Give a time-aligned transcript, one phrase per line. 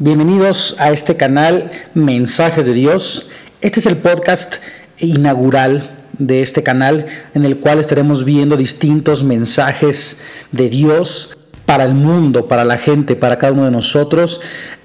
[0.00, 3.30] Bienvenidos a este canal Mensajes de Dios.
[3.60, 4.58] Este es el podcast
[4.98, 10.20] inaugural de este canal en el cual estaremos viendo distintos mensajes
[10.52, 14.40] de Dios para el mundo, para la gente, para cada uno de nosotros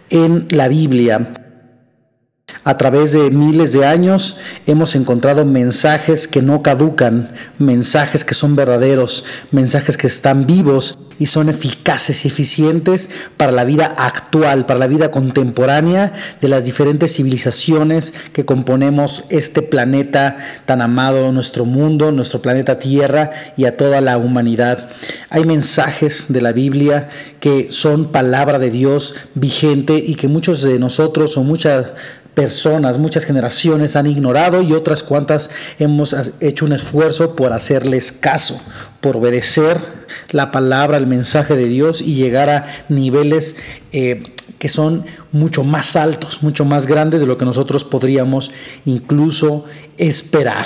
[0.09, 1.31] en la Biblia.
[2.63, 8.55] A través de miles de años hemos encontrado mensajes que no caducan, mensajes que son
[8.55, 14.79] verdaderos, mensajes que están vivos y son eficaces y eficientes para la vida actual, para
[14.79, 22.11] la vida contemporánea de las diferentes civilizaciones que componemos este planeta tan amado, nuestro mundo,
[22.11, 24.89] nuestro planeta Tierra y a toda la humanidad.
[25.29, 30.79] Hay mensajes de la Biblia que son palabra de Dios vigente y que muchos de
[30.79, 31.87] nosotros o muchas
[32.33, 38.61] personas, muchas generaciones han ignorado y otras cuantas hemos hecho un esfuerzo por hacerles caso,
[39.01, 39.77] por obedecer
[40.31, 43.57] la palabra, el mensaje de Dios y llegar a niveles
[43.91, 44.23] eh,
[44.59, 48.51] que son mucho más altos, mucho más grandes de lo que nosotros podríamos
[48.85, 49.65] incluso
[49.97, 50.65] esperar.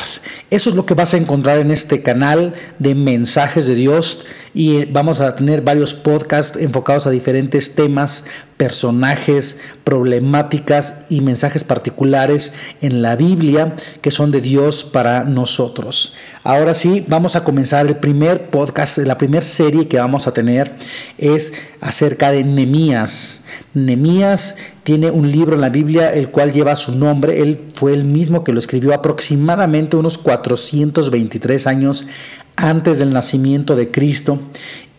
[0.50, 4.86] Eso es lo que vas a encontrar en este canal de mensajes de Dios y
[4.86, 8.26] vamos a tener varios podcasts enfocados a diferentes temas,
[8.58, 16.16] personajes, problemáticas y mensajes particulares en la Biblia que son de Dios para nosotros.
[16.44, 20.76] Ahora sí, vamos a comenzar el primer podcast, la primera serie que vamos a tener
[21.18, 23.42] es acerca de Nemías.
[23.74, 27.42] Nemías tiene un libro en la Biblia el cual lleva su nombre.
[27.42, 32.08] Él fue el mismo que lo escribió aproximadamente unos 423 años
[32.56, 34.40] antes del nacimiento de Cristo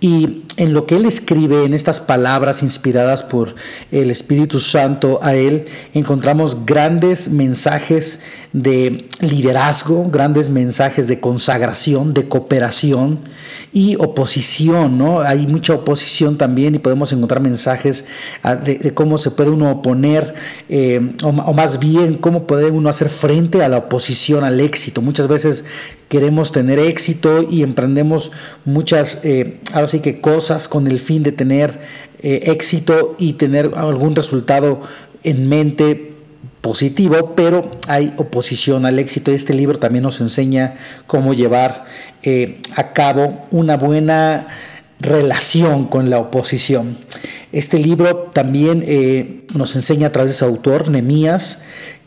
[0.01, 3.57] y en lo que él escribe, en estas palabras inspiradas por
[3.91, 8.21] el Espíritu Santo a él, encontramos grandes mensajes
[8.53, 13.19] de liderazgo, grandes mensajes de consagración, de cooperación
[13.73, 15.21] y oposición, ¿no?
[15.21, 18.07] Hay mucha oposición también y podemos encontrar mensajes
[18.43, 20.35] ah, de, cómo se puede uno oponer,
[20.69, 25.03] eh, o, más bien cómo puede uno hacer frente a la oposición al éxito.
[25.03, 25.67] Muchas veces
[26.09, 28.33] queremos tener éxito y emprendemos
[28.65, 31.81] muchas, eh, ahora sí que cosas con el fin de tener
[32.21, 34.81] eh, éxito y tener algún resultado
[35.23, 36.18] en mente
[36.61, 39.33] positivo, pero hay oposición al éxito.
[39.33, 40.75] Este libro también nos enseña
[41.07, 41.87] cómo llevar
[42.23, 44.49] eh, a cabo una buena
[45.01, 46.99] relación con la oposición.
[47.53, 48.85] Este libro también
[49.55, 51.61] nos enseña a través de su autor, Nemías,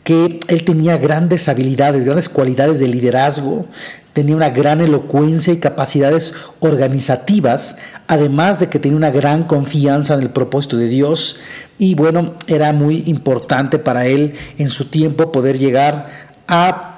[0.04, 3.66] que él tenía grandes habilidades, grandes cualidades de liderazgo,
[4.12, 10.20] tenía una gran elocuencia y capacidades organizativas, además de que tenía una gran confianza en
[10.20, 11.40] el propósito de Dios.
[11.78, 16.88] Y bueno, era muy importante para él en su tiempo poder llegar a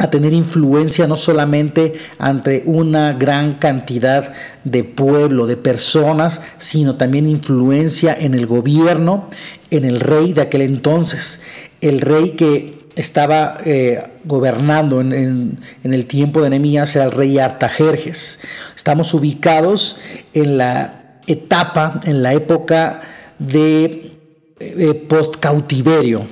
[0.00, 4.32] a tener influencia no solamente ante una gran cantidad
[4.64, 9.28] de pueblo, de personas, sino también influencia en el gobierno,
[9.70, 11.42] en el rey de aquel entonces,
[11.82, 18.40] el rey que estaba eh, gobernando en, el tiempo de Nehemías era el rey Artajerjes.
[18.76, 20.00] Estamos ubicados
[20.34, 23.00] en la etapa, en la época
[23.38, 24.12] de
[24.60, 26.24] eh, post-cautiverio.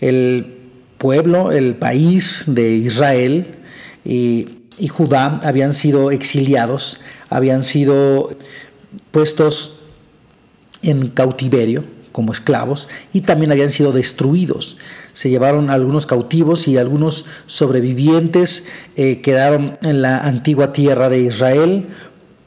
[0.00, 0.58] El
[0.98, 3.56] pueblo, el país de Israel
[4.04, 8.30] y Judá habían sido exiliados, habían sido
[9.10, 9.80] puestos
[10.82, 14.78] en cautiverio como esclavos y también habían sido destruidos.
[15.12, 21.88] Se llevaron algunos cautivos y algunos sobrevivientes eh, quedaron en la antigua tierra de Israel,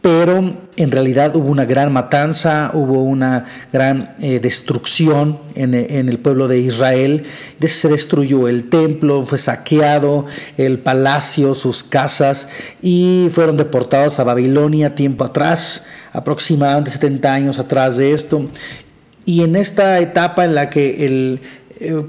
[0.02, 6.18] pero en realidad hubo una gran matanza, hubo una gran eh, destrucción en, en, el
[6.18, 7.26] pueblo de Israel.
[7.64, 10.26] Se destruyó el templo, fue saqueado
[10.58, 12.50] el palacio, sus casas
[12.82, 18.50] y fueron deportados a Babilonia tiempo atrás, aproximadamente 70 años atrás de esto.
[19.30, 21.40] Y en esta etapa en la que el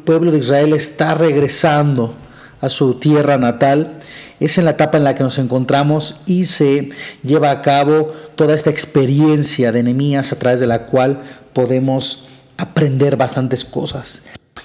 [0.07, 2.15] pueblo de Israel está regresando
[2.63, 3.99] a su tierra natal,
[4.41, 6.89] es en la etapa en la que nos encontramos y se
[7.23, 11.21] lleva a cabo toda esta experiencia de Nehemías a través de la cual
[11.53, 14.23] podemos aprender bastantes cosas.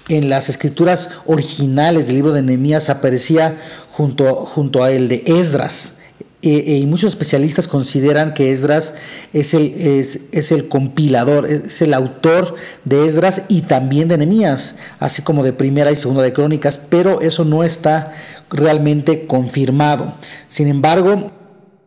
[0.08, 3.58] En las escrituras originales del libro de Nehemías aparecía
[3.92, 5.98] junto, junto a el de Esdras.
[6.48, 8.94] Y muchos especialistas consideran que Esdras
[9.34, 9.74] es el,
[10.32, 12.54] es, el compilador, es el autor
[12.84, 17.20] de Esdras y también de Nehemías, así como de primera y segunda de crónicas, pero
[17.22, 18.14] eso no está
[18.52, 20.14] realmente confirmado.
[20.48, 21.32] Sin embargo,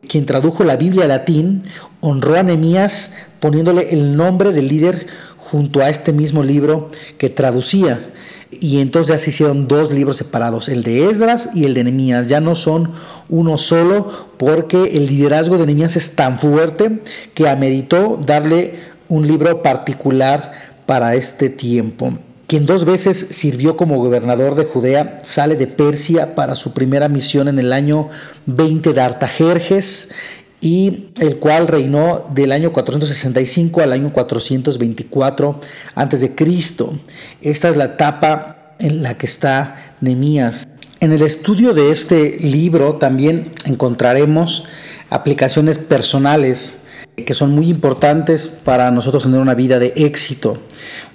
[0.08, 1.62] quien tradujo la Biblia al latín
[2.00, 5.06] honró a Nehemías poniéndole el nombre del líder
[5.38, 8.00] junto a este mismo libro que traducía
[8.50, 12.26] y entonces ya se hicieron dos libros separados, el de Esdras y el de Nehemías.
[12.26, 12.92] Ya no son
[13.28, 17.00] uno solo porque el liderazgo de Nehemías es tan fuerte
[17.34, 20.52] que ameritó darle un libro particular
[20.86, 22.14] para este tiempo
[22.48, 27.46] quien dos veces sirvió como gobernador de Judea, sale de Persia para su primera misión
[27.46, 28.08] en el año
[28.46, 30.12] 20 de Artajerjes
[30.60, 35.60] y el cual reinó del año 465 al año 424
[35.94, 36.98] antes de Cristo.
[37.42, 40.66] Esta es la etapa en la que está Nemías.
[41.00, 44.64] En el estudio de este libro también encontraremos
[45.10, 46.80] aplicaciones personales
[47.24, 50.58] que son muy importantes para nosotros tener una vida de éxito.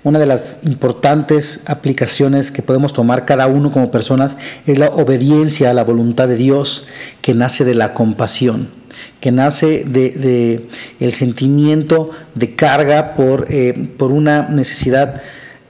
[0.04, 4.38] Una de las importantes aplicaciones que podemos tomar cada uno como personas
[4.68, 6.88] es la obediencia a la voluntad de Dios
[7.22, 8.70] que nace de la compasión,
[9.20, 10.68] que nace de,
[11.00, 15.22] el sentimiento de carga por, eh, por una necesidad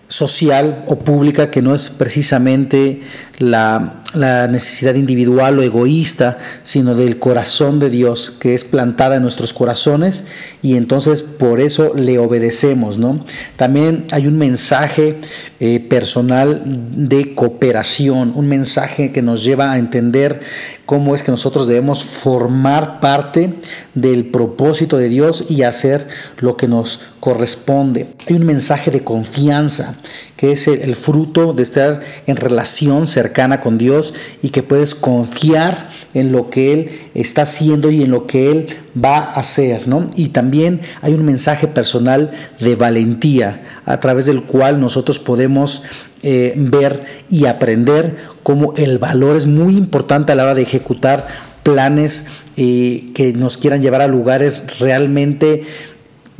[0.08, 3.02] social o pública que no es precisamente
[3.40, 9.54] la, necesidad individual o egoísta, sino del corazón de Dios que es plantada en nuestros
[9.54, 10.25] corazones
[10.62, 12.98] y entonces por eso le obedecemos.
[12.98, 13.25] ¿no?
[13.56, 15.18] También hay un mensaje
[15.60, 20.42] eh, personal de cooperación, un mensaje que nos lleva a entender
[20.86, 23.54] cómo es que nosotros debemos formar parte
[23.94, 26.07] del propósito de Dios y hacer
[26.39, 28.07] lo que nos corresponde.
[28.27, 29.95] Hay un mensaje de confianza,
[30.36, 34.03] que es el, fruto de estar en relación cercana con Dios
[34.42, 38.68] y que puedes confiar en lo que Él está haciendo y en lo que Él
[39.02, 39.88] va a hacer.
[39.88, 40.10] ¿no?
[40.16, 45.84] Y también hay un mensaje personal de valentía a través del cual nosotros podemos
[46.24, 51.28] eh, ver y aprender cómo el valor es muy importante a la hora de ejecutar
[51.64, 52.26] planes
[52.58, 55.64] eh, que nos quieran llevar a lugares realmente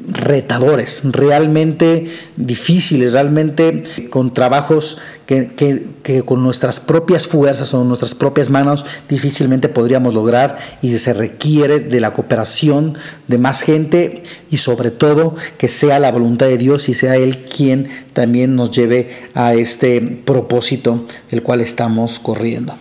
[0.08, 8.86] retadores, realmente difíciles, realmente con trabajos que, con nuestras propias fuerzas o nuestras propias manos
[9.08, 12.98] difícilmente podríamos lograr y se requiere de la cooperación
[13.28, 17.46] de más gente y sobre todo que sea la voluntad de Dios y sea Él
[17.46, 22.76] quien también nos lleve a este propósito del cual estamos corriendo.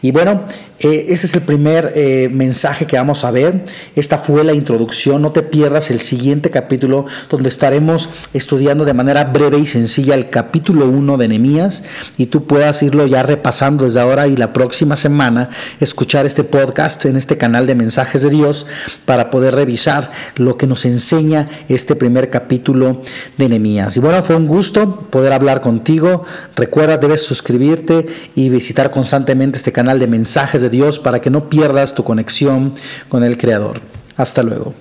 [0.00, 0.42] Y bueno,
[0.78, 3.64] este es el primer eh, mensaje que vamos a ver.
[3.96, 5.20] Esta fue la introducción.
[5.22, 10.30] No te pierdas el siguiente capítulo donde estaremos estudiando de manera breve y sencilla el
[10.30, 11.82] capítulo 1 de Nehemías
[12.16, 17.04] y tú puedas irlo ya repasando desde ahora y la próxima semana escuchar este podcast
[17.06, 18.66] en este canal de mensajes de Dios
[19.04, 23.02] para poder revisar lo que nos enseña este primer capítulo
[23.36, 23.96] de Nehemías.
[23.96, 26.24] Y bueno, fue un gusto poder hablar contigo.
[26.54, 31.94] Recuerda, debes suscribirte y visitar constantemente este canal de mensajes Dios para que no pierdas
[31.94, 32.74] tu conexión
[33.08, 33.80] con el Creador.
[34.16, 34.74] Hasta luego.